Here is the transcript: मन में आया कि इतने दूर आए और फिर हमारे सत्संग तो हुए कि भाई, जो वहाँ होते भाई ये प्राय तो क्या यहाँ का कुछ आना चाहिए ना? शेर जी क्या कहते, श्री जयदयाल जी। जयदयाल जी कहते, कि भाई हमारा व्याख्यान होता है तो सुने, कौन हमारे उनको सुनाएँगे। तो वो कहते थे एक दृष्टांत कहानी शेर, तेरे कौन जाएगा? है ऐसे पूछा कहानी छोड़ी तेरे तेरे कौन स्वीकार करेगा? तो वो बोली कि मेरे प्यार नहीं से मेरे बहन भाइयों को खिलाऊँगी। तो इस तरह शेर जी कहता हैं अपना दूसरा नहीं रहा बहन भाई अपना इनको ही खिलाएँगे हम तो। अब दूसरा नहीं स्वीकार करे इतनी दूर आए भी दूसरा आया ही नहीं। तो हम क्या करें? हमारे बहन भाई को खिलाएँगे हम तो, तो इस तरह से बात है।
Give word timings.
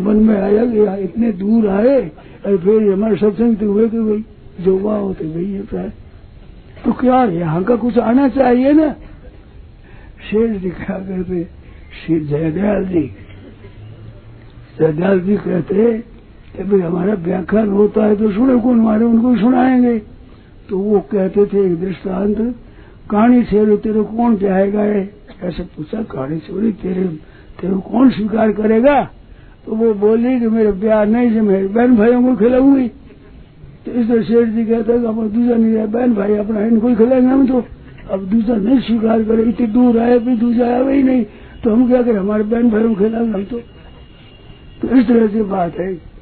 मन 0.00 0.16
में 0.16 0.36
आया 0.36 0.64
कि 0.66 1.02
इतने 1.04 1.32
दूर 1.32 1.68
आए 1.68 2.00
और 2.46 2.56
फिर 2.58 2.92
हमारे 2.92 3.16
सत्संग 3.16 3.56
तो 3.56 3.72
हुए 3.72 3.88
कि 3.88 3.98
भाई, 3.98 4.24
जो 4.60 4.76
वहाँ 4.78 5.00
होते 5.00 5.24
भाई 5.24 5.44
ये 5.44 5.62
प्राय 5.62 5.92
तो 6.84 6.92
क्या 6.92 7.24
यहाँ 7.24 7.62
का 7.64 7.76
कुछ 7.76 7.98
आना 7.98 8.28
चाहिए 8.28 8.72
ना? 8.72 8.90
शेर 10.30 10.50
जी 10.52 10.70
क्या 10.70 10.98
कहते, 10.98 11.44
श्री 11.96 12.18
जयदयाल 12.20 12.84
जी। 12.84 13.02
जयदयाल 14.78 15.20
जी 15.20 15.36
कहते, 15.36 15.98
कि 16.56 16.64
भाई 16.64 16.80
हमारा 16.80 17.14
व्याख्यान 17.14 17.68
होता 17.70 18.04
है 18.04 18.16
तो 18.16 18.30
सुने, 18.32 18.58
कौन 18.60 18.80
हमारे 18.80 19.04
उनको 19.04 19.36
सुनाएँगे। 19.36 19.98
तो 20.68 20.78
वो 20.78 21.00
कहते 21.12 21.46
थे 21.46 21.64
एक 21.66 21.80
दृष्टांत 21.80 22.38
कहानी 23.10 23.42
शेर, 23.44 23.76
तेरे 23.76 24.02
कौन 24.04 24.36
जाएगा? 24.36 24.82
है 24.82 25.10
ऐसे 25.42 25.62
पूछा 25.76 26.02
कहानी 26.02 26.38
छोड़ी 26.38 26.72
तेरे 26.72 27.04
तेरे 27.60 27.74
कौन 27.82 28.10
स्वीकार 28.10 28.52
करेगा? 28.52 29.00
तो 29.66 29.74
वो 29.74 29.94
बोली 29.94 30.40
कि 30.40 30.48
मेरे 30.48 30.72
प्यार 30.72 31.06
नहीं 31.06 31.32
से 31.32 31.40
मेरे 31.40 31.66
बहन 31.66 31.96
भाइयों 31.96 32.22
को 32.22 32.36
खिलाऊँगी। 32.36 32.88
तो 33.86 33.92
इस 33.92 34.08
तरह 34.08 34.22
शेर 34.22 34.44
जी 34.44 34.64
कहता 34.64 34.92
हैं 34.92 35.04
अपना 35.04 35.26
दूसरा 35.26 35.56
नहीं 35.56 35.74
रहा 35.74 35.86
बहन 35.86 36.14
भाई 36.14 36.36
अपना 36.36 36.66
इनको 36.66 36.88
ही 36.88 36.94
खिलाएँगे 36.94 37.28
हम 37.28 37.46
तो। 37.46 37.64
अब 38.10 38.20
दूसरा 38.24 38.56
नहीं 38.56 38.80
स्वीकार 38.80 39.22
करे 39.24 39.42
इतनी 39.42 39.66
दूर 39.66 39.98
आए 39.98 40.18
भी 40.18 40.36
दूसरा 40.36 40.66
आया 40.66 40.88
ही 40.88 41.02
नहीं। 41.02 41.24
तो 41.64 41.70
हम 41.70 41.88
क्या 41.88 42.02
करें? 42.02 42.18
हमारे 42.18 42.42
बहन 42.42 42.70
भाई 42.70 42.82
को 42.82 42.94
खिलाएँगे 42.94 43.32
हम 43.32 43.44
तो, 43.44 43.60
तो 44.82 44.96
इस 44.96 45.08
तरह 45.08 45.26
से 45.26 45.42
बात 45.42 45.78
है। 45.78 46.13